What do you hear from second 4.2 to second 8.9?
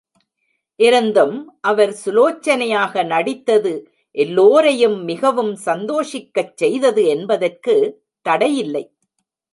எல்லோரையும் மிகவும் சந்தோஷிக்கச் செய்தது என்பதற்குத் தடையில்லை.